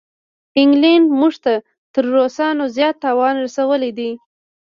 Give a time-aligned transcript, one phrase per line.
[0.59, 1.53] انګلینډ موږ ته
[1.93, 4.11] تر روسانو زیات تاوان رسولی دی.